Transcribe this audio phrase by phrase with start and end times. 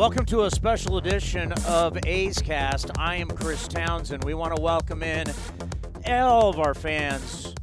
[0.00, 2.90] Welcome to a special edition of A's Cast.
[2.98, 4.24] I am Chris Townsend.
[4.24, 5.26] We want to welcome in
[6.06, 7.54] all of our fans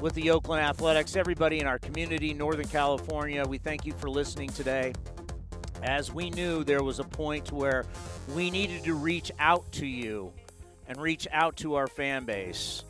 [0.00, 3.44] with the Oakland Athletics, everybody in our community, Northern California.
[3.46, 4.94] We thank you for listening today.
[5.82, 7.84] As we knew, there was a point where
[8.34, 10.32] we needed to reach out to you
[10.88, 12.82] and reach out to our fan base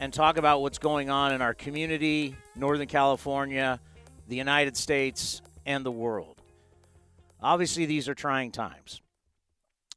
[0.00, 3.78] and talk about what's going on in our community, Northern California,
[4.26, 6.39] the United States, and the world.
[7.42, 9.00] Obviously, these are trying times.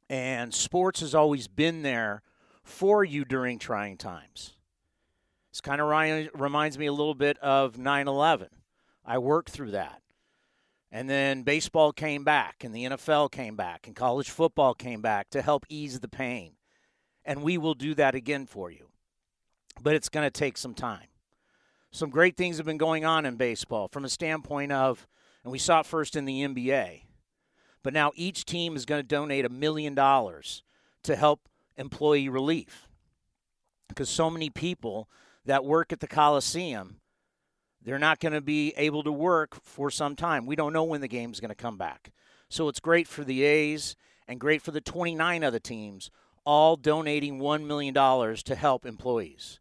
[0.08, 2.22] And sports has always been there
[2.62, 4.54] for you during trying times.
[5.52, 5.88] This kind of
[6.34, 8.48] reminds me a little bit of 9 11.
[9.04, 10.00] I worked through that.
[10.90, 15.28] And then baseball came back, and the NFL came back, and college football came back
[15.30, 16.52] to help ease the pain.
[17.24, 18.88] And we will do that again for you.
[19.82, 21.08] But it's going to take some time.
[21.90, 25.06] Some great things have been going on in baseball from a standpoint of,
[25.42, 27.02] and we saw it first in the NBA
[27.84, 30.64] but now each team is going to donate a million dollars
[31.04, 32.88] to help employee relief
[33.88, 35.08] because so many people
[35.44, 36.96] that work at the Coliseum
[37.84, 40.46] they're not going to be able to work for some time.
[40.46, 42.10] We don't know when the game's going to come back.
[42.48, 43.94] So it's great for the A's
[44.26, 46.10] and great for the 29 other teams,
[46.46, 49.60] all donating $1 million to help employees.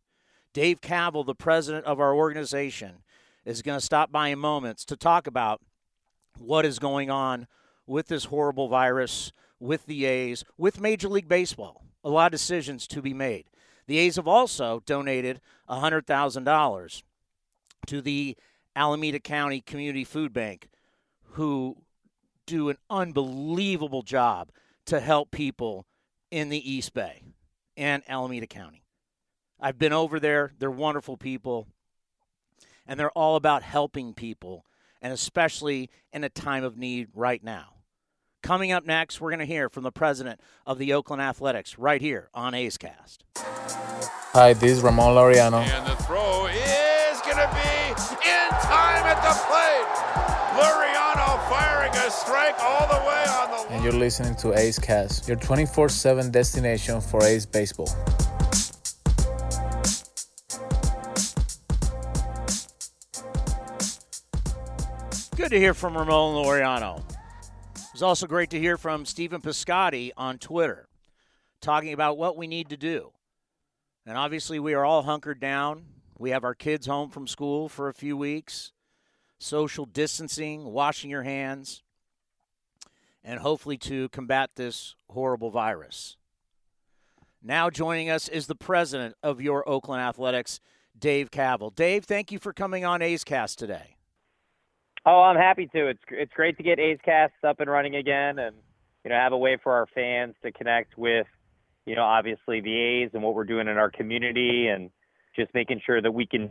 [0.54, 3.04] Dave Kaval, the president of our organization,
[3.44, 5.62] is going to stop by in moments to talk about
[6.38, 7.48] what is going on
[7.86, 11.84] with this horrible virus, with the A's, with Major League Baseball.
[12.04, 13.46] A lot of decisions to be made.
[13.88, 17.04] The A's have also donated $100,000
[17.88, 18.38] to the
[18.76, 20.70] Alameda County Community Food Bank,
[21.32, 21.78] who
[22.46, 24.50] do an unbelievable job
[24.86, 25.86] to help people
[26.32, 27.24] in the East Bay
[27.78, 28.84] and Alameda County.
[29.60, 30.52] I've been over there.
[30.60, 31.68] They're wonderful people,
[32.86, 34.66] and they're all about helping people,
[35.04, 37.66] and especially in a time of need right now.
[38.42, 42.02] Coming up next, we're going to hear from the president of the Oakland Athletics right
[42.02, 43.24] here on A's Cast.
[43.38, 45.62] Hi, this is Ramon Laureano.
[45.62, 47.90] And the throw is going to be
[48.28, 50.24] in time at the plate.
[50.60, 53.74] Laureano firing a strike all the way on the.
[53.74, 57.90] And you're listening to A's Cast, your 24 7 destination for A's baseball.
[65.36, 67.00] Good to hear from Ramon Laureano.
[67.00, 70.88] It was also great to hear from Stephen Piscotty on Twitter
[71.60, 73.12] talking about what we need to do.
[74.06, 75.86] And obviously, we are all hunkered down.
[76.20, 78.74] We have our kids home from school for a few weeks,
[79.40, 81.82] social distancing, washing your hands,
[83.24, 86.16] and hopefully to combat this horrible virus.
[87.42, 90.60] Now joining us is the president of your Oakland Athletics,
[90.98, 91.74] Dave Kaval.
[91.74, 93.93] Dave, thank you for coming on A's Cast today.
[95.06, 95.88] Oh, I'm happy to.
[95.88, 98.56] It's it's great to get A's Cast up and running again, and
[99.04, 101.28] you know have a way for our fans to connect with,
[101.86, 104.90] you know, obviously the A's and what we're doing in our community, and
[105.36, 106.50] just making sure that we can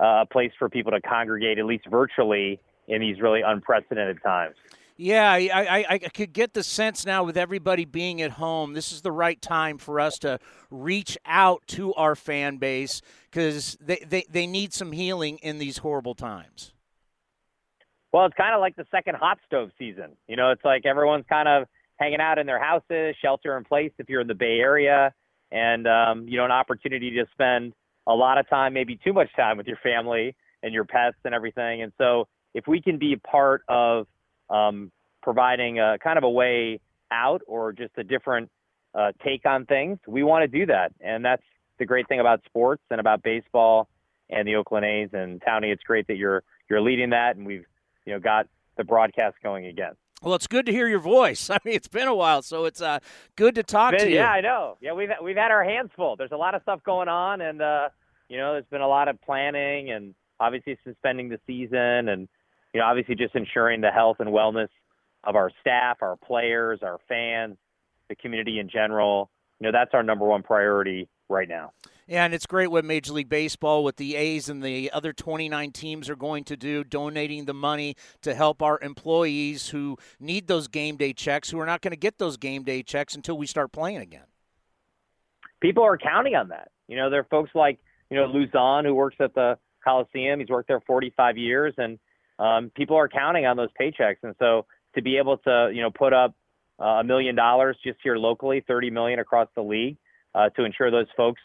[0.00, 4.56] uh, a place for people to congregate at least virtually in these really unprecedented times.
[4.96, 8.92] Yeah, I, I, I could get the sense now with everybody being at home, this
[8.92, 10.38] is the right time for us to
[10.70, 13.00] reach out to our fan base
[13.30, 16.72] because they, they, they need some healing in these horrible times.
[18.12, 20.16] Well, it's kind of like the second hot stove season.
[20.28, 21.66] You know, it's like everyone's kind of
[21.96, 25.14] hanging out in their houses, shelter in place if you're in the Bay Area,
[25.50, 27.72] and um, you know, an opportunity to spend
[28.06, 31.34] a lot of time, maybe too much time with your family and your pets and
[31.34, 31.82] everything.
[31.82, 34.06] And so, if we can be a part of
[34.50, 34.92] um,
[35.22, 36.80] providing a kind of a way
[37.10, 38.50] out or just a different
[38.94, 40.92] uh, take on things, we want to do that.
[41.00, 41.42] And that's
[41.78, 43.88] the great thing about sports and about baseball
[44.28, 45.72] and the Oakland A's and Townie.
[45.72, 47.64] It's great that you're you're leading that, and we've
[48.06, 48.46] you know, got
[48.76, 49.92] the broadcast going again.
[50.22, 51.50] Well, it's good to hear your voice.
[51.50, 53.00] I mean, it's been a while, so it's uh,
[53.36, 54.16] good to talk been, to you.
[54.16, 54.76] Yeah, I know.
[54.80, 56.16] Yeah, we've we've had our hands full.
[56.16, 57.88] There's a lot of stuff going on, and uh,
[58.28, 62.28] you know, there's been a lot of planning, and obviously suspending the season, and
[62.72, 64.68] you know, obviously just ensuring the health and wellness
[65.24, 67.56] of our staff, our players, our fans,
[68.08, 69.30] the community in general.
[69.60, 71.72] You know, that's our number one priority right now.
[72.08, 76.10] And it's great what Major League Baseball, with the A's and the other 29 teams
[76.10, 80.96] are going to do, donating the money to help our employees who need those game
[80.96, 83.72] day checks, who are not going to get those game day checks until we start
[83.72, 84.24] playing again.
[85.60, 86.72] People are counting on that.
[86.88, 87.78] You know, there are folks like,
[88.10, 90.40] you know, Luzon, who works at the Coliseum.
[90.40, 91.98] He's worked there 45 years, and
[92.38, 94.16] um, people are counting on those paychecks.
[94.24, 94.66] And so
[94.96, 96.34] to be able to, you know, put up
[96.80, 99.96] uh, a million dollars just here locally, 30 million across the league,
[100.34, 101.40] uh, to ensure those folks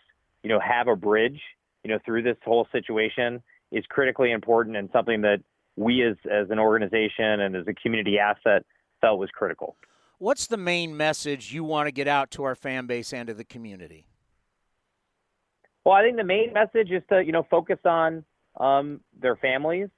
[0.47, 1.41] you know, have a bridge,
[1.83, 5.39] you know, through this whole situation is critically important and something that
[5.75, 8.65] we as, as an organization and as a community asset
[9.01, 9.75] felt was critical.
[10.19, 13.33] What's the main message you want to get out to our fan base and to
[13.33, 14.07] the community?
[15.83, 18.23] Well, I think the main message is to, you know, focus on
[18.57, 19.89] um, their families,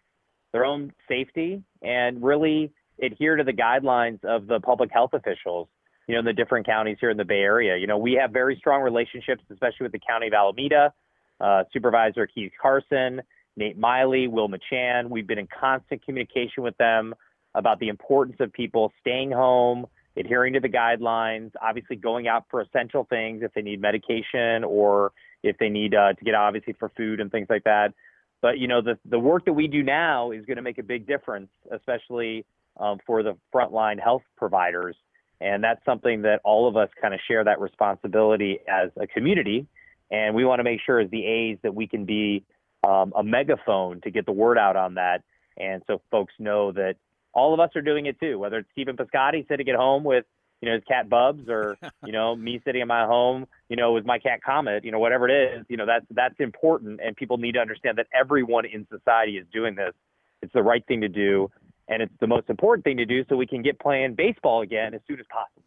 [0.52, 5.68] their own safety, and really adhere to the guidelines of the public health officials
[6.10, 7.78] you know, in the different counties here in the Bay Area.
[7.78, 10.92] You know, we have very strong relationships, especially with the County of Alameda,
[11.40, 13.22] uh, Supervisor Keith Carson,
[13.56, 15.08] Nate Miley, Wilma Chan.
[15.12, 17.14] We've been in constant communication with them
[17.54, 19.86] about the importance of people staying home,
[20.18, 25.12] adhering to the guidelines, obviously going out for essential things if they need medication or
[25.44, 27.94] if they need uh, to get obviously for food and things like that.
[28.42, 30.84] But you know, the the work that we do now is going to make a
[30.84, 32.48] big difference, especially
[32.80, 34.96] um, for the frontline health providers
[35.42, 39.68] and that's something that all of us kind of share that responsibility as a community.
[40.12, 42.44] And we want to make sure as the A's that we can be
[42.86, 45.24] um, a megaphone to get the word out on that.
[45.58, 46.96] And so folks know that
[47.34, 50.26] all of us are doing it too, whether it's Stephen Piscotty sitting at home with,
[50.62, 53.94] you know, his cat Bubs or, you know, me sitting in my home, you know,
[53.94, 57.00] with my cat Comet, you know, whatever it is, you know, that's, that's important.
[57.04, 59.94] And people need to understand that everyone in society is doing this.
[60.42, 61.52] It's the right thing to do
[61.90, 64.94] and it's the most important thing to do so we can get playing baseball again
[64.94, 65.64] as soon as possible.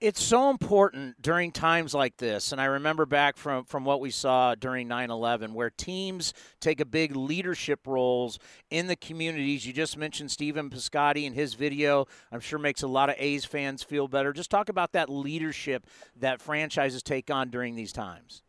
[0.00, 4.10] It's so important during times like this, and I remember back from, from what we
[4.10, 9.64] saw during 9/11, where teams take a big leadership roles in the communities.
[9.64, 12.06] You just mentioned Stephen Piscotty and his video.
[12.32, 14.32] I'm sure makes a lot of A's fans feel better.
[14.32, 15.86] Just talk about that leadership
[16.16, 18.42] that franchises take on during these times.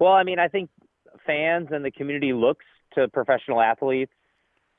[0.00, 0.68] Well, I mean, I think
[1.24, 2.64] fans and the community looks
[2.94, 4.12] to professional athletes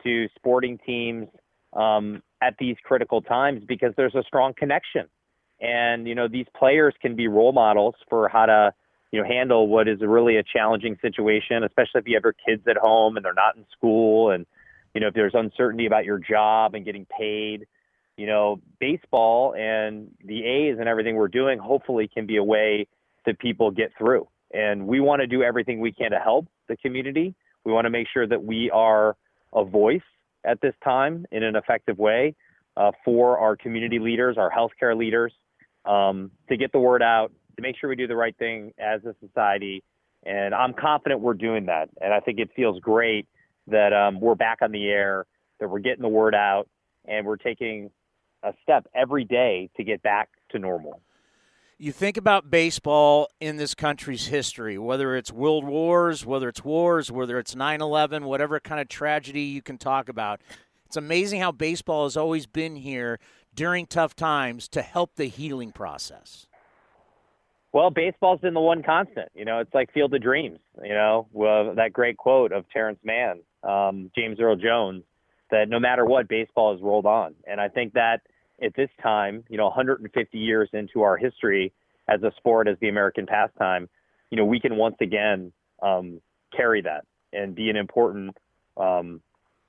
[0.05, 1.27] to sporting teams
[1.73, 5.07] um, at these critical times because there's a strong connection.
[5.59, 8.73] And, you know, these players can be role models for how to,
[9.11, 12.63] you know, handle what is really a challenging situation, especially if you have your kids
[12.69, 14.45] at home and they're not in school and,
[14.93, 17.67] you know, if there's uncertainty about your job and getting paid.
[18.17, 22.87] You know, baseball and the A's and everything we're doing hopefully can be a way
[23.25, 24.27] that people get through.
[24.53, 27.35] And we want to do everything we can to help the community.
[27.65, 29.17] We want to make sure that we are
[29.55, 30.01] a voice
[30.43, 32.35] at this time in an effective way
[32.77, 35.33] uh, for our community leaders, our healthcare leaders,
[35.85, 39.03] um, to get the word out, to make sure we do the right thing as
[39.05, 39.83] a society.
[40.25, 41.89] And I'm confident we're doing that.
[42.01, 43.27] And I think it feels great
[43.67, 45.25] that um, we're back on the air,
[45.59, 46.67] that we're getting the word out,
[47.05, 47.89] and we're taking
[48.43, 51.01] a step every day to get back to normal
[51.77, 57.11] you think about baseball in this country's history, whether it's world wars, whether it's wars,
[57.11, 60.41] whether it's 9 11, whatever kind of tragedy you can talk about.
[60.85, 63.19] It's amazing how baseball has always been here
[63.53, 66.47] during tough times to help the healing process.
[67.73, 69.29] Well, baseball's been the one constant.
[69.35, 70.59] You know, it's like Field of Dreams.
[70.81, 71.27] You know,
[71.75, 75.03] that great quote of Terrence Mann, um, James Earl Jones,
[75.51, 77.35] that no matter what, baseball has rolled on.
[77.45, 78.21] And I think that–
[78.61, 81.73] at this time, you know, 150 years into our history
[82.07, 83.89] as a sport, as the American pastime,
[84.29, 86.21] you know, we can once again um,
[86.55, 88.35] carry that and be an important
[88.77, 89.21] um,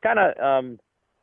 [0.02, 0.78] kind of um,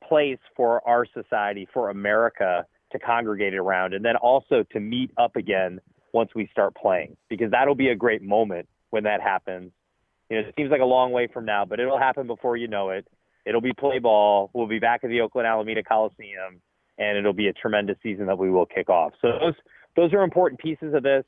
[0.08, 5.36] place for our society, for America to congregate around, and then also to meet up
[5.36, 5.80] again
[6.14, 9.72] once we start playing, because that'll be a great moment when that happens.
[10.30, 12.68] You know, it seems like a long way from now, but it'll happen before you
[12.68, 13.08] know it.
[13.46, 14.52] It'll be play ball.
[14.54, 16.62] We'll be back at the Oakland Alameda Coliseum
[16.98, 19.14] and it'll be a tremendous season that we will kick off.
[19.22, 19.56] So those
[19.96, 21.24] those are important pieces of this.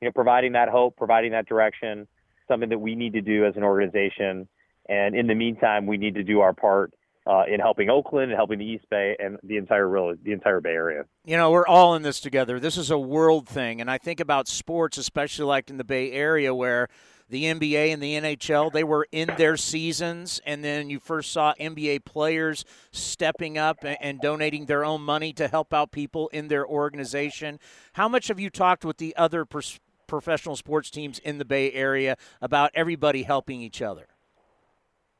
[0.00, 2.06] You know, providing that hope, providing that direction,
[2.46, 4.48] something that we need to do as an organization.
[4.88, 6.94] And in the meantime, we need to do our part
[7.28, 10.60] uh, in helping Oakland and helping the East Bay and the entire real, the entire
[10.60, 11.04] Bay Area.
[11.24, 12.58] You know, we're all in this together.
[12.58, 16.10] This is a world thing, and I think about sports, especially like in the Bay
[16.12, 16.88] Area, where
[17.28, 21.54] the NBA and the NHL, they were in their seasons, and then you first saw
[21.60, 26.48] NBA players stepping up and, and donating their own money to help out people in
[26.48, 27.58] their organization.
[27.94, 31.70] How much have you talked with the other pers- professional sports teams in the Bay
[31.72, 34.06] Area about everybody helping each other?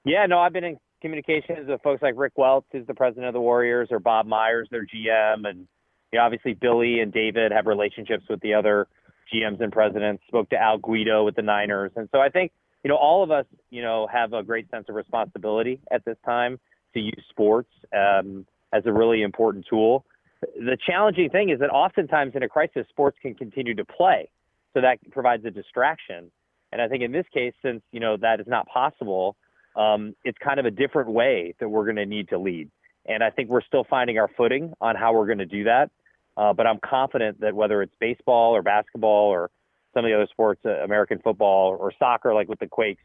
[0.04, 3.34] Yeah, no, I've been in communications with folks like Rick Welts, who's the president of
[3.34, 5.68] the Warriors, or Bob Myers, their GM, and
[6.12, 8.88] you know, obviously Billy and David have relationships with the other
[9.32, 10.22] GMs and presidents.
[10.28, 12.52] Spoke to Al Guido with the Niners, and so I think
[12.84, 16.16] you know all of us, you know, have a great sense of responsibility at this
[16.24, 16.58] time
[16.94, 20.04] to use sports um, as a really important tool.
[20.40, 24.30] The challenging thing is that oftentimes in a crisis, sports can continue to play,
[24.74, 26.30] so that provides a distraction.
[26.70, 29.36] And I think in this case, since you know that is not possible,
[29.76, 32.70] um, it's kind of a different way that we're going to need to lead.
[33.06, 35.90] And I think we're still finding our footing on how we're going to do that.
[36.38, 39.50] Uh, but I'm confident that whether it's baseball or basketball or
[39.92, 43.02] some of the other sports, uh, American football or soccer, like with the Quakes,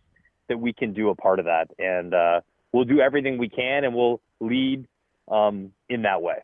[0.49, 1.71] that we can do a part of that.
[1.79, 4.87] And uh, we'll do everything we can and we'll lead
[5.31, 6.35] um, in that way.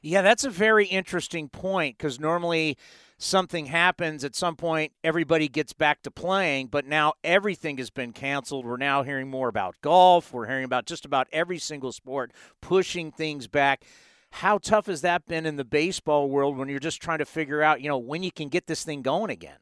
[0.00, 2.78] Yeah, that's a very interesting point because normally
[3.16, 8.12] something happens at some point, everybody gets back to playing, but now everything has been
[8.12, 8.64] canceled.
[8.64, 10.32] We're now hearing more about golf.
[10.32, 13.84] We're hearing about just about every single sport pushing things back.
[14.30, 17.62] How tough has that been in the baseball world when you're just trying to figure
[17.62, 19.56] out, you know, when you can get this thing going again?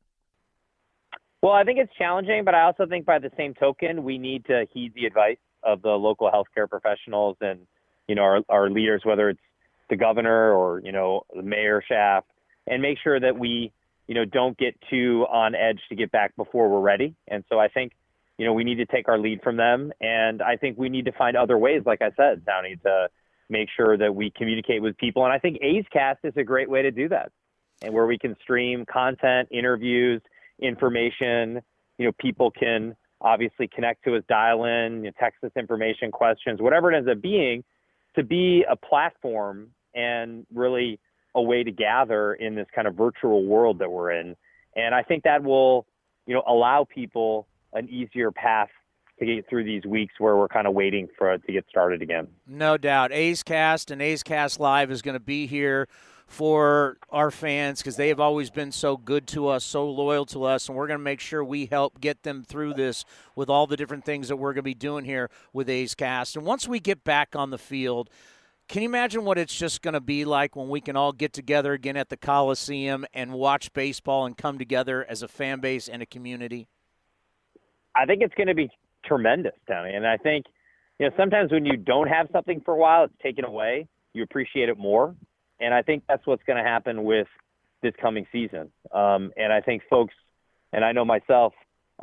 [1.42, 4.44] Well, I think it's challenging, but I also think by the same token, we need
[4.46, 7.60] to heed the advice of the local healthcare professionals and,
[8.08, 9.40] you know, our, our leaders, whether it's
[9.88, 12.22] the governor or, you know, the mayor Schaaf
[12.66, 13.72] and make sure that we,
[14.08, 17.14] you know, don't get too on edge to get back before we're ready.
[17.28, 17.92] And so I think,
[18.38, 19.92] you know, we need to take our lead from them.
[20.00, 23.08] And I think we need to find other ways, like I said, Townie, to
[23.48, 25.24] make sure that we communicate with people.
[25.24, 25.84] And I think A's
[26.24, 27.32] is a great way to do that.
[27.82, 30.22] And where we can stream content, interviews,
[30.60, 31.60] information,
[31.98, 36.10] you know, people can obviously connect to us, dial in, you know, text us information,
[36.10, 37.64] questions, whatever it ends up being,
[38.14, 40.98] to be a platform and really
[41.34, 44.34] a way to gather in this kind of virtual world that we're in.
[44.74, 45.86] And I think that will,
[46.26, 48.70] you know, allow people an easier path
[49.18, 52.02] to get through these weeks where we're kind of waiting for it to get started
[52.02, 52.28] again.
[52.46, 53.12] No doubt.
[53.12, 55.88] A's Cast and A's Cast Live is going to be here
[56.26, 60.44] for our fans because they have always been so good to us, so loyal to
[60.44, 63.04] us, and we're going to make sure we help get them through this
[63.36, 66.36] with all the different things that we're going to be doing here with A's Cast.
[66.36, 68.10] And once we get back on the field,
[68.68, 71.32] can you imagine what it's just going to be like when we can all get
[71.32, 75.88] together again at the Coliseum and watch baseball and come together as a fan base
[75.88, 76.66] and a community?
[77.94, 78.68] I think it's going to be
[79.06, 79.94] tremendous, Tony.
[79.94, 80.46] And I think,
[80.98, 83.86] you know, sometimes when you don't have something for a while, it's taken away.
[84.12, 85.14] You appreciate it more.
[85.60, 87.28] And I think that's what's going to happen with
[87.82, 88.70] this coming season.
[88.92, 90.14] Um, and I think folks,
[90.72, 91.52] and I know myself,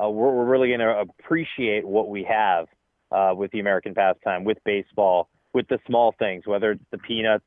[0.01, 2.67] uh, we're, we're really going to appreciate what we have
[3.11, 7.45] uh, with the American pastime, with baseball with the small things, whether it's the peanuts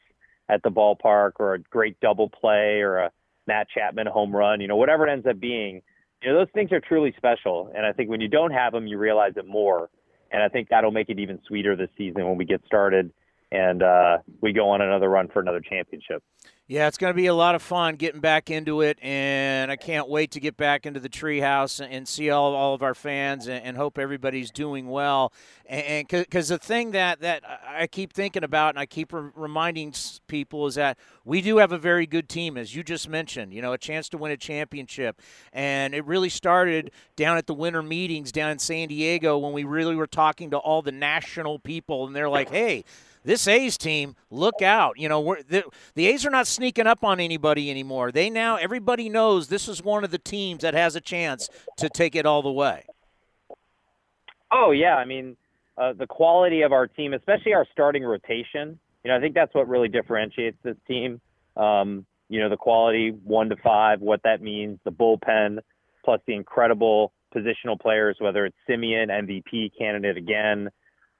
[0.48, 3.10] at the ballpark or a great double play or a
[3.46, 5.82] Matt Chapman home run, you know, whatever it ends up being,
[6.26, 7.70] you know, those things are truly special.
[7.76, 9.90] And I think when you don't have them, you realize it more.
[10.32, 13.12] And I think that'll make it even sweeter this season when we get started
[13.52, 16.22] and uh, we go on another run for another championship.
[16.68, 19.76] Yeah, it's going to be a lot of fun getting back into it, and I
[19.76, 23.46] can't wait to get back into the treehouse and see all, all of our fans
[23.46, 25.32] and, and hope everybody's doing well.
[25.64, 29.94] And because the thing that, that I keep thinking about and I keep re- reminding
[30.26, 33.62] people is that we do have a very good team, as you just mentioned, you
[33.62, 35.22] know, a chance to win a championship.
[35.52, 39.62] And it really started down at the winter meetings down in San Diego when we
[39.62, 42.82] really were talking to all the national people, and they're like, hey,
[43.26, 44.98] this A's team, look out.
[44.98, 45.64] You know, the,
[45.94, 48.12] the A's are not sneaking up on anybody anymore.
[48.12, 51.90] They now, everybody knows this is one of the teams that has a chance to
[51.90, 52.86] take it all the way.
[54.50, 54.94] Oh, yeah.
[54.94, 55.36] I mean,
[55.76, 59.54] uh, the quality of our team, especially our starting rotation, you know, I think that's
[59.54, 61.20] what really differentiates this team.
[61.56, 65.58] Um, you know, the quality one to five, what that means, the bullpen,
[66.04, 70.70] plus the incredible positional players, whether it's Semien, MVP candidate again,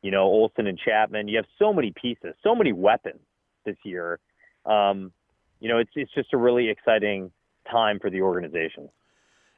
[0.07, 1.27] you know, Olson and Chapman.
[1.27, 3.19] You have so many pieces, so many weapons
[3.65, 4.21] this year.
[4.65, 5.11] Um,
[5.59, 7.33] you know, it's it's just a really exciting
[7.69, 8.89] time for the organization.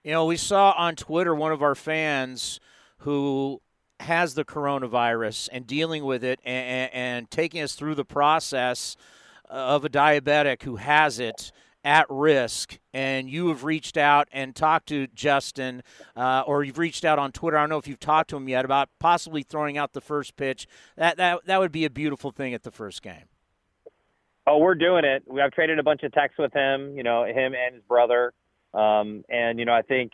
[0.02, 2.60] You know, we saw on Twitter one of our fans
[3.00, 3.60] who
[4.00, 8.96] has the coronavirus and dealing with it and, and taking us through the process
[9.50, 11.52] of a diabetic who has it
[11.88, 15.83] at risk and you have reached out and talked to Justin
[16.14, 18.47] uh, or you've reached out on Twitter, I don't know if you've talked to him
[18.47, 22.30] yet about possibly throwing out the first pitch, that, that, that would be a beautiful
[22.30, 23.25] thing at the first game.
[24.47, 25.23] Oh, we're doing it.
[25.26, 28.35] We have traded a bunch of texts with him, you know, him and his brother.
[28.75, 30.12] Um, and, you know, I think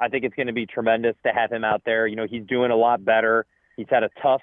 [0.00, 2.06] I think it's going to be tremendous to have him out there.
[2.06, 3.44] You know, he's doing a lot better.
[3.76, 4.40] He's had a tough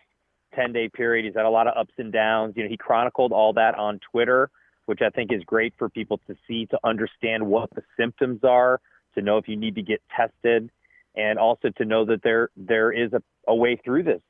[0.55, 1.25] 10 day period.
[1.25, 2.53] He's had a lot of ups and downs.
[2.55, 4.51] You know, he chronicled all that on Twitter,
[4.87, 8.81] which I think is great for people to see, to understand what the symptoms are,
[9.15, 10.69] to know if you need to get tested,
[11.15, 14.21] and also to know that there there is a, a way through this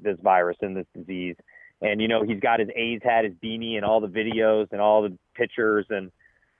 [0.00, 1.36] this virus and this disease.
[1.80, 4.80] And you know, he's got his A's hat, his beanie, and all the videos and
[4.80, 5.86] all the pictures.
[5.90, 6.10] And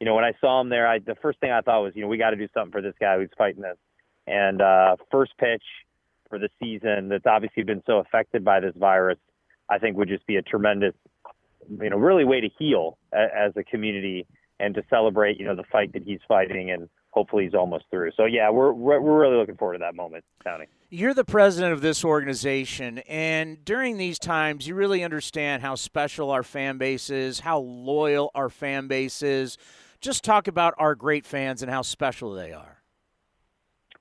[0.00, 2.02] you know, when I saw him there, I the first thing I thought was, you
[2.02, 3.78] know, we got to do something for this guy who's fighting this.
[4.26, 5.62] And uh, first pitch
[6.28, 9.18] for the season that's obviously been so affected by this virus,
[9.68, 10.94] I think would just be a tremendous,
[11.68, 14.26] you know, really way to heal as a community
[14.60, 18.10] and to celebrate, you know, the fight that he's fighting and hopefully he's almost through.
[18.16, 20.66] So yeah, we're we're really looking forward to that moment, Tony.
[20.90, 26.30] You're the president of this organization, and during these times, you really understand how special
[26.30, 29.58] our fan base is, how loyal our fan base is.
[30.00, 32.82] Just talk about our great fans and how special they are.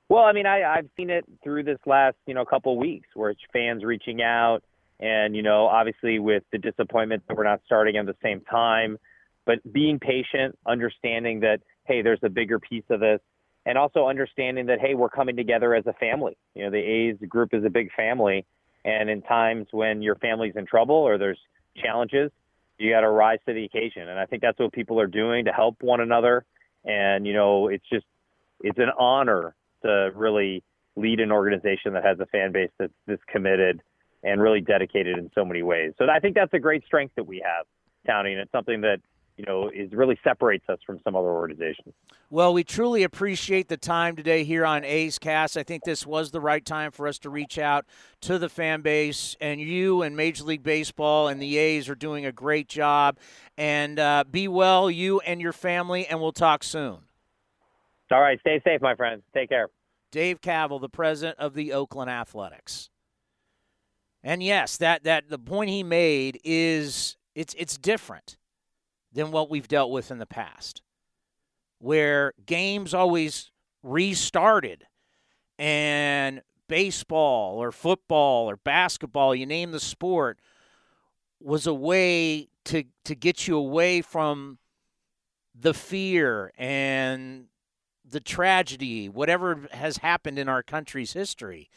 [0.10, 3.08] Well, I mean, I, I've seen it through this last, you know, couple of weeks
[3.16, 4.62] where it's fans reaching out,
[5.00, 8.98] and you know, obviously with the disappointment that we're not starting at the same time,
[9.46, 13.20] but being patient, understanding that hey, there's a bigger piece of this,
[13.66, 16.38] and also understanding that hey, we're coming together as a family.
[16.56, 18.46] You know, the A's group is a big family,
[18.86, 21.40] and in times when your family's in trouble or there's
[21.76, 22.32] challenges,
[22.78, 25.46] you got to rise to the occasion, and I think that's what people are doing
[25.46, 26.46] to help one another.
[26.86, 28.06] And you know, it's just
[28.62, 30.64] it's an honor to really
[30.96, 33.82] lead an organization that has a fan base that's this committed
[34.24, 35.94] and really dedicated in so many ways.
[35.98, 37.66] So I think that's a great strength that we have,
[38.08, 39.00] Townie, and it's something that
[39.38, 41.94] you know is really separates us from some other organizations.
[42.30, 45.58] Well, we truly appreciate the time today here on A's Cast.
[45.58, 47.86] I think this was the right time for us to reach out
[48.22, 52.26] to the fan base, and you and Major League Baseball and the A's are doing
[52.26, 53.18] a great job.
[53.58, 57.00] And uh, be well, you and your family, and we'll talk soon.
[58.12, 59.24] All right, stay safe, my friends.
[59.34, 59.70] Take care.
[60.12, 62.92] Dave Kaval, the president of the Oakland Athletics.
[64.24, 68.38] And yes, that that the point he made is it's it's different
[69.12, 70.82] than what we've dealt with in the past.
[71.80, 73.52] Where games always
[73.84, 74.86] restarted
[75.60, 80.40] and baseball or football or basketball, you name the sport,
[81.42, 84.58] was a way to to get you away from
[85.54, 87.46] the fear and
[88.06, 91.70] the tragedy, whatever has happened in our country's history.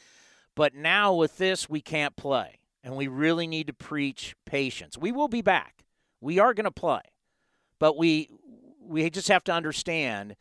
[0.56, 2.58] But now with this, we can't play.
[2.82, 4.98] And we really need to preach patience.
[4.98, 5.84] We will be back.
[6.20, 7.02] We are going to play.
[7.78, 8.28] But we
[8.80, 10.36] we just have to understand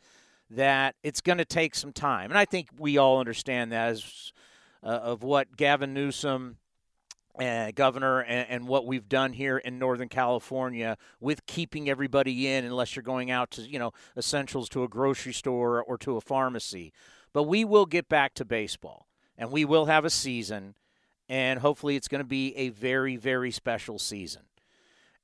[0.50, 2.30] that it's going to take some time.
[2.30, 4.32] And I think we all understand that as
[4.82, 6.58] uh, of what Gavin Newsom
[7.38, 12.64] uh, governor and, and, what we've done here in Northern California with keeping everybody in
[12.64, 16.20] unless you're going out to, you know, essentials to a grocery store or to a
[16.20, 16.94] pharmacy.
[17.34, 19.06] But we will get back to baseball
[19.38, 20.74] and we will have a season
[21.28, 24.42] and hopefully it's going to be a very, very special season.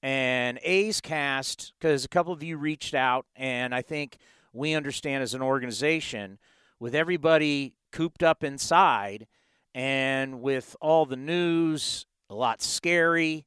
[0.03, 4.17] And A's Cast, because a couple of you reached out, and I think
[4.53, 6.39] we understand as an organization,
[6.81, 9.27] with everybody cooped up inside–
[9.75, 13.47] and with all the news, a lot scary,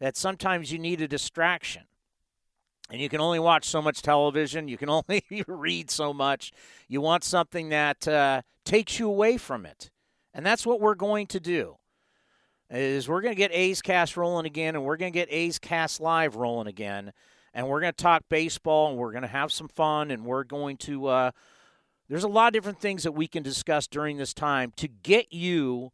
[0.00, 1.82] that sometimes you need a distraction.
[2.90, 4.68] And you can only watch so much television.
[4.68, 6.52] You can only read so much.
[6.88, 9.90] You want something that uh, takes you away from it.
[10.34, 11.76] And that's what we're going to do.
[12.70, 15.58] Is we're going to get A's Cast rolling again, and we're going to get A's
[15.58, 17.12] Cast Live rolling again,
[17.54, 20.44] and we're going to talk baseball, and we're going to have some fun, and we're
[20.44, 21.30] going to uh,
[22.08, 25.32] there's a lot of different things that we can discuss during this time to get
[25.32, 25.92] you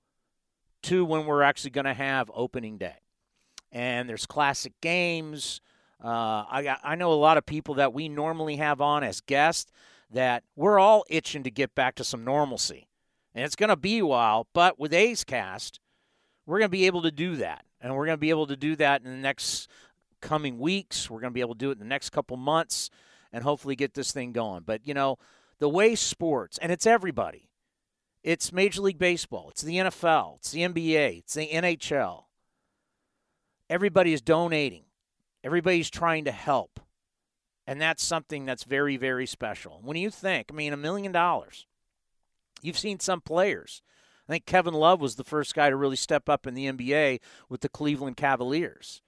[0.84, 2.96] to when we're actually going to have opening day.
[3.72, 5.60] And there's classic games.
[6.04, 9.72] Uh, I, I know a lot of people that we normally have on as guests
[10.10, 12.88] that we're all itching to get back to some normalcy.
[13.34, 15.80] And it's going to be a while, but with A's Cast,
[16.44, 17.64] we're going to be able to do that.
[17.80, 19.68] And we're going to be able to do that in the next
[20.20, 21.08] coming weeks.
[21.08, 22.90] We're going to be able to do it in the next couple months
[23.32, 24.62] and hopefully get this thing going.
[24.64, 25.16] But, you know,
[25.58, 27.48] the way sports, and it's everybody.
[28.22, 32.24] It's Major League Baseball, it's the NFL, it's the NBA, it's the NHL.
[33.68, 34.83] Everybody is donating.
[35.44, 36.80] Everybody's trying to help.
[37.66, 39.80] And that's something that's very, very special.
[39.82, 41.66] When you think, I mean, a million dollars,
[42.62, 43.82] you've seen some players.
[44.28, 47.20] I think Kevin Love was the first guy to really step up in the NBA
[47.48, 49.02] with the Cleveland Cavaliers.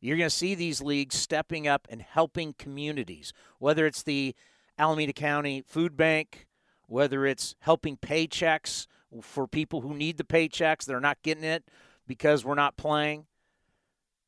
[0.00, 4.34] You're going to see these leagues stepping up and helping communities, whether it's the
[4.78, 6.46] Alameda County Food Bank,
[6.86, 8.86] whether it's helping paychecks
[9.20, 11.64] for people who need the paychecks, they're not getting it
[12.06, 13.26] because we're not playing.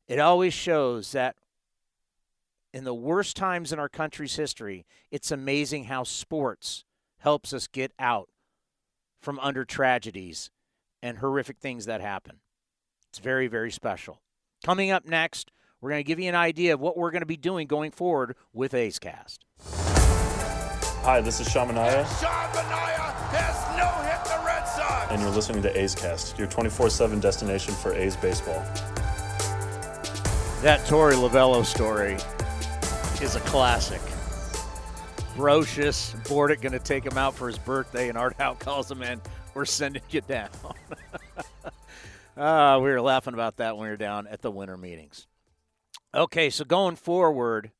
[0.07, 1.35] It always shows that
[2.75, 6.83] in the worst times in our country's history, it's amazing how sports
[7.19, 8.27] helps us get out
[9.21, 10.51] from under tragedies
[11.01, 12.41] and horrific things that happen.
[13.09, 14.21] It's very, very special.
[14.65, 17.25] Coming up next, we're going to give you an idea of what we're going to
[17.25, 19.45] be doing going forward with A's Cast.
[21.03, 22.03] Hi, this is Sean Manaea.
[22.19, 25.11] Sean Manaea has no hit the Red Sox.
[25.11, 28.61] And you're listening to A's Cast, your 24 7 destination for A's baseball.
[30.61, 32.17] That Torey Lovullo story
[33.21, 34.01] is a classic.
[35.35, 39.01] Brosius, Bordick going to take him out for his birthday, and Art Howe calls him
[39.01, 39.21] in.
[39.53, 40.49] We're sending you down.
[42.37, 45.27] uh, we were laughing about that when we were down at the winter meetings.
[46.13, 47.71] Okay, so going forward,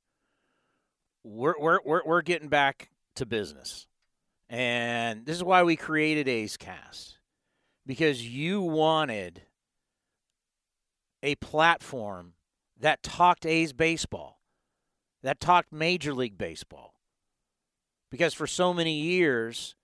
[1.24, 3.88] we're, we're, we're, we're getting back to business.
[4.50, 7.18] And this is why we created A's Cast
[7.86, 9.42] because you wanted
[11.24, 12.34] a platform
[12.80, 14.35] that talked A's baseball,
[15.26, 16.94] that talked Major League Baseball.
[18.12, 19.76] Because for so many years,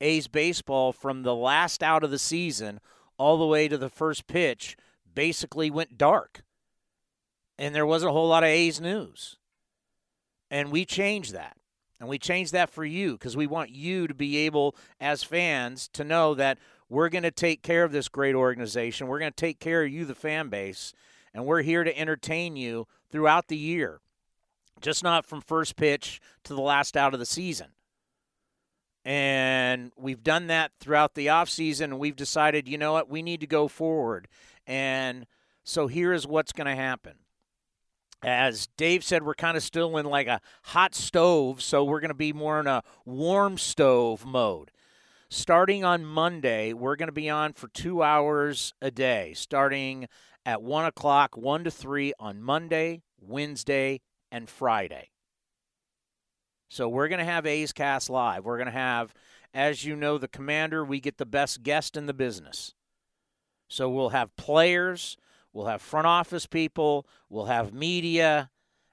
[0.00, 2.80] A's baseball, from the last out of the season
[3.16, 4.76] all the way to the first pitch,
[5.14, 6.42] basically went dark.
[7.58, 9.36] And there wasn't a whole lot of A's news.
[10.50, 11.56] And we changed that.
[11.98, 15.88] And we changed that for you because we want you to be able, as fans,
[15.92, 16.58] to know that
[16.88, 19.06] we're going to take care of this great organization.
[19.06, 20.92] We're going to take care of you, the fan base,
[21.34, 24.00] and we're here to entertain you throughout the year,
[24.80, 27.68] just not from first pitch to the last out of the season.
[29.04, 33.46] And we've done that throughout the offseason, we've decided, you know what, we need to
[33.46, 34.28] go forward.
[34.66, 35.26] And
[35.64, 37.14] so here is what's going to happen.
[38.22, 42.08] As Dave said, we're kind of still in like a hot stove, so we're going
[42.08, 44.70] to be more in a warm stove mode.
[45.30, 50.06] Starting on Monday, we're going to be on for two hours a day, starting
[50.44, 55.10] at 1 o'clock, 1 to 3 on Monday, Wednesday, and Friday.
[56.68, 58.44] So we're going to have A's Cast Live.
[58.44, 59.12] We're going to have,
[59.52, 62.74] as you know, the commander, we get the best guest in the business.
[63.68, 65.16] So we'll have players,
[65.52, 68.50] we'll have front office people, we'll have media,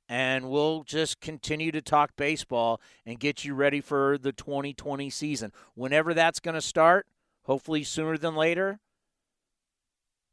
[0.10, 5.52] and we'll just continue to talk baseball and get you ready for the 2020 season.
[5.76, 7.08] Whenever that's going to start,
[7.43, 8.80] hopefully sooner than later,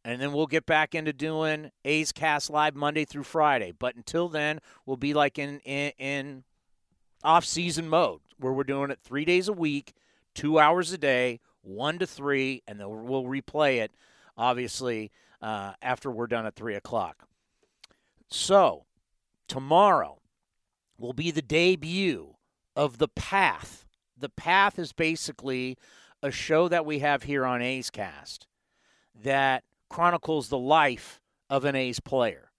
[0.05, 3.73] and then we'll get back into doing A's Cast Live Monday through Friday.
[3.77, 6.45] But until then, we'll be like in in, in
[7.23, 9.95] off season mode where we're doing it three days a week,
[10.35, 13.93] two hours a day, one to three, and then we'll replay it
[14.37, 17.27] obviously uh, after we're done at three o'clock.
[18.29, 18.85] So
[19.49, 20.21] tomorrow
[20.99, 22.35] will be the debut
[22.77, 23.87] of the Path.
[24.17, 25.77] The Path is basically
[26.23, 28.47] a show that we have here on A's Cast
[29.23, 29.65] that
[29.95, 32.51] chronicles the life of an A's player,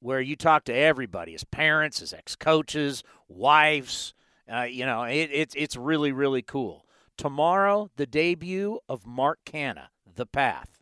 [0.00, 4.14] where you talk to everybody, his parents, his ex coaches, wives.
[4.50, 6.86] Uh, you know, it, it's it's really really cool.
[7.18, 10.80] Tomorrow, the debut of Mark Canha, The Path,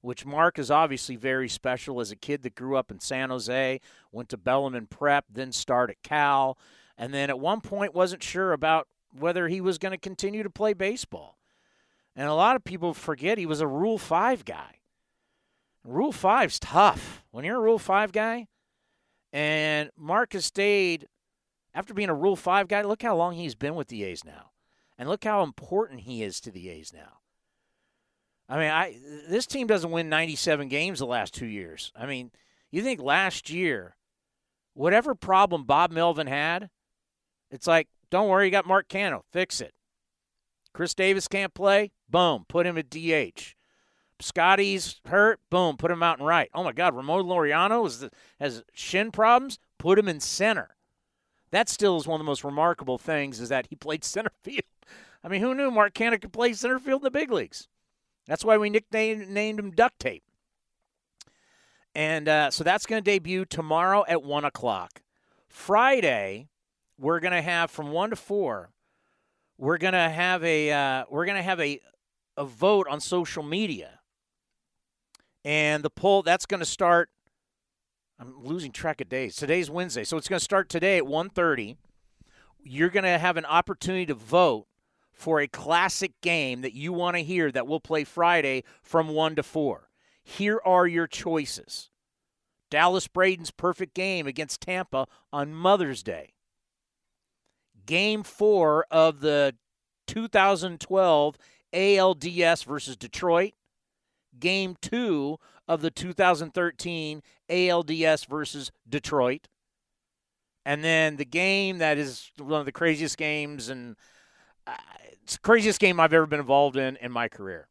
[0.00, 3.82] which Mark is obviously very special as a kid that grew up in San Jose,
[4.10, 6.56] went to Bellarmine Prep, then started Cal,
[6.96, 10.48] and then at one point wasn't sure about whether he was going to continue to
[10.48, 11.36] play baseball.
[12.16, 14.78] And a lot of people forget he was a Rule 5 guy.
[15.84, 17.22] Rule Five's tough.
[17.30, 18.48] When you're a Rule Five guy,
[19.32, 21.08] and Mark has stayed
[21.74, 22.82] after being a Rule Five guy.
[22.82, 24.50] Look how long he's been with the A's now,
[24.96, 27.18] and look how important he is to the A's now.
[28.48, 31.92] I mean, I this team doesn't win 97 games the last two years.
[31.96, 32.30] I mean,
[32.70, 33.96] you think last year,
[34.74, 36.70] whatever problem Bob Melvin had,
[37.50, 39.72] it's like, don't worry, you got Mark Canha, fix it.
[40.72, 43.54] Khris Davis can't play, boom, put him at DH.
[44.24, 45.38] Scotty's hurt.
[45.50, 46.48] Boom, put him out and right.
[46.54, 48.08] Oh my God, Ramon Laureano has,
[48.40, 49.58] has shin problems.
[49.78, 50.76] Put him in center.
[51.50, 54.62] That still is one of the most remarkable things is that he played center field.
[55.22, 57.68] I mean, who knew Mark Canha could play center field in the big leagues?
[58.26, 60.22] That's why we nicknamed named him Duct Tape.
[61.94, 65.02] And uh, so that's going to debut tomorrow at one o'clock.
[65.48, 66.48] Friday,
[66.98, 68.70] we're going to have from one to four.
[69.58, 71.80] We're going to have a uh, we're going to have a
[72.38, 73.93] a vote on social media
[75.44, 77.10] and the poll that's going to start.
[78.18, 79.36] I'm losing track of days.
[79.36, 81.76] Today's Wednesday, so it's going to start today at 1:30.
[82.62, 84.66] You're going to have an opportunity to vote
[85.12, 89.36] for a classic game that you want to hear that we'll play Friday from 1
[89.36, 89.88] to 4.
[90.22, 91.90] Here are your choices.
[92.70, 96.32] Dallas Braden's perfect game against Tampa on Mother's Day.
[97.86, 99.54] Game 4 of the
[100.06, 101.38] 2012
[101.72, 103.52] ALDS versus Detroit
[104.38, 109.48] game two of the 2013 ALDS versus Detroit.
[110.66, 113.96] And then the game that is one of the craziest games, and
[114.66, 114.76] uh,
[115.22, 117.68] it's the craziest game I've ever been involved in in my career.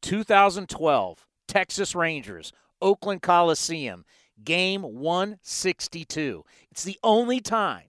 [0.00, 4.04] 2012, Texas Rangers, Oakland Coliseum,
[4.42, 6.44] game 162.
[6.70, 7.88] It's the only time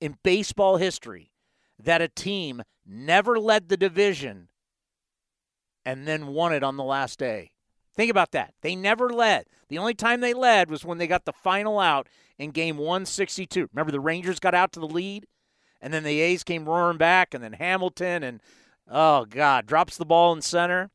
[0.00, 1.32] in baseball history
[1.78, 4.48] that a team never led the division
[5.84, 7.52] and then won it on the last day.
[7.94, 8.54] Think about that.
[8.62, 9.46] They never led.
[9.68, 13.68] The only time they led was when they got the final out in game 162.
[13.72, 15.26] Remember, the Rangers got out to the lead,
[15.80, 18.40] and then the A's came roaring back, and then Hamilton, and
[18.88, 20.90] oh, God, drops the ball in center.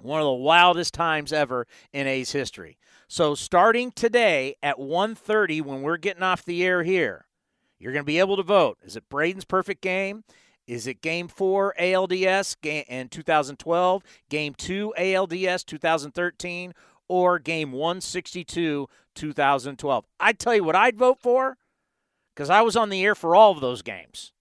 [0.00, 2.78] One of the wildest times ever in A's history.
[3.08, 7.26] So starting today at 1.30 when we're getting off the air here,
[7.78, 8.78] you're going to be able to vote.
[8.82, 10.22] Is it Braden's perfect game?
[10.70, 16.74] Is it game four ALDS in 2012, game two ALDS 2013,
[17.08, 20.04] or game 162 2012?
[20.20, 21.58] I'd tell you what I'd vote for
[22.32, 24.32] because I was on the air for all of those games.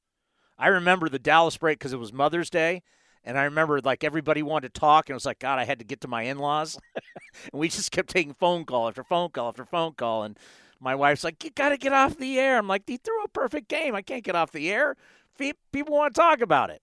[0.56, 2.84] I remember the Dallas break because it was Mother's Day.
[3.24, 5.80] And I remember like everybody wanted to talk, and it was like, God, I had
[5.80, 6.78] to get to my in laws.
[7.52, 10.22] and we just kept taking phone call after phone call after phone call.
[10.22, 10.38] And
[10.80, 12.60] my wife's like, You got to get off the air.
[12.60, 13.96] I'm like, He threw a perfect game.
[13.96, 14.96] I can't get off the air.
[15.40, 16.82] People want to talk about it.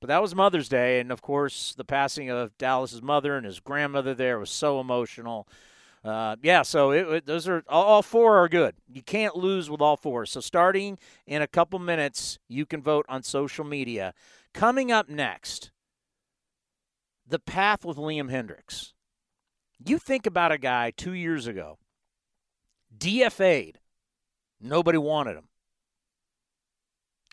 [0.00, 1.00] But that was Mother's Day.
[1.00, 5.48] And of course, the passing of Dallas's mother and his grandmother there was so emotional.
[6.04, 8.74] Uh, yeah, so it, it, those are all four are good.
[8.86, 10.26] You can't lose with all four.
[10.26, 14.12] So starting in a couple minutes, you can vote on social media.
[14.52, 15.70] Coming up next,
[17.26, 18.92] the path with Liam Hendriks.
[19.78, 21.78] You think about a guy two years ago,
[22.96, 23.78] DFA'd,
[24.60, 25.48] nobody wanted him.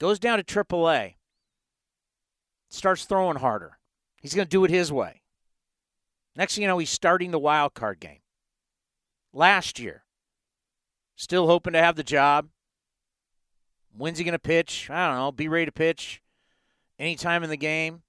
[0.02, 1.14] Goes down to AAA,
[2.72, 3.78] starts throwing harder.
[4.20, 5.22] He's going to do it his way.
[6.36, 8.22] Next thing you know, he's starting the wild card game.
[9.32, 10.04] Last year,
[11.16, 12.48] still hoping to have the job.
[13.96, 14.90] When's he going to pitch?
[14.90, 15.32] I don't know.
[15.32, 16.20] Be ready to pitch
[16.98, 18.02] anytime in the game.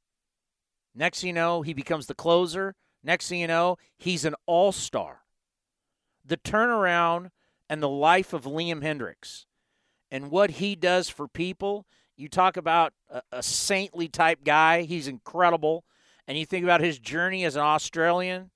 [0.94, 2.74] Next thing you know, he becomes the closer.
[3.04, 5.24] Next thing you know, he's an all star.
[6.24, 7.32] The turnaround
[7.68, 9.44] and the life of Liam Hendriks
[10.12, 11.84] and what he does for people.
[12.16, 15.82] You talk about a, a saintly type guy, he's incredible.
[16.28, 18.52] And you think about his journey as an Australian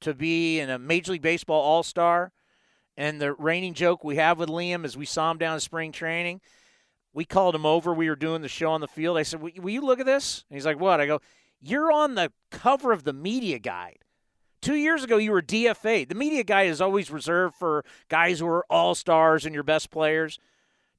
[0.00, 2.32] to be in a Major League Baseball all star.
[2.96, 5.92] And the reigning joke we have with Liam is we saw him down in spring
[5.92, 6.40] training
[7.12, 7.92] we called him over.
[7.92, 9.18] We were doing the show on the field.
[9.18, 10.44] I said, Will you look at this?
[10.48, 11.00] And he's like, What?
[11.00, 11.20] I go,
[11.60, 13.98] You're on the cover of the media guide.
[14.60, 16.08] Two years ago, you were DFA.
[16.08, 19.90] The media guide is always reserved for guys who are all stars and your best
[19.90, 20.38] players.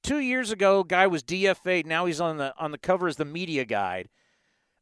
[0.03, 1.85] Two years ago, guy was DFA.
[1.85, 4.09] Now he's on the on the cover as the media guide.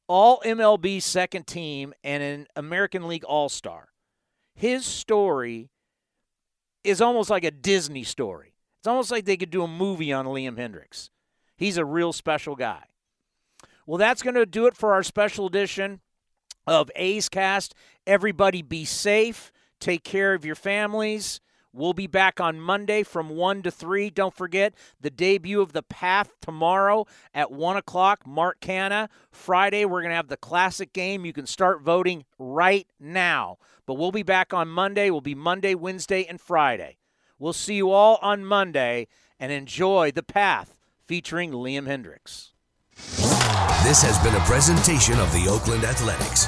[0.08, 3.90] All MLB second team and an American League All Star.
[4.56, 5.70] His story
[6.84, 8.56] is almost like a Disney story.
[8.80, 11.12] It's almost like they could do a movie on Liam Hendriks.
[11.56, 12.84] He's a real special guy.
[13.86, 16.02] Well, that's going to do it for our special edition
[16.66, 17.76] of A's Cast.
[18.08, 19.52] Everybody be safe.
[19.80, 21.40] Take care of your families.
[21.74, 24.10] We'll be back on Monday from 1 to 3.
[24.10, 29.08] Don't forget the debut of The Path tomorrow at 1 o'clock, Mark Canha.
[29.32, 31.26] Friday, we're going to have the classic game.
[31.26, 33.58] You can start voting right now.
[33.86, 35.10] But we'll be back on Monday.
[35.10, 36.98] We'll be Monday, Wednesday, and Friday.
[37.40, 39.08] We'll see you all on Monday
[39.40, 42.50] and enjoy The Path featuring Liam Hendriks.
[43.84, 46.48] This has been a presentation of the Oakland Athletics.